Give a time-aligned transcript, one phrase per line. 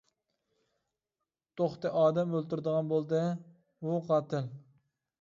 [1.61, 3.23] توختى ئادەم ئۆلتۈرىدىغان بولدى،
[3.91, 4.53] ۋۇ قاتىل.